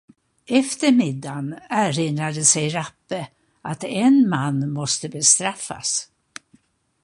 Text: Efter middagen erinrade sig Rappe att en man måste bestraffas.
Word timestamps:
Efter 0.59 0.91
middagen 0.91 1.53
erinrade 1.69 2.43
sig 2.45 2.69
Rappe 2.69 3.27
att 3.61 3.83
en 3.83 4.29
man 4.29 4.73
måste 4.73 5.09
bestraffas. 5.09 6.09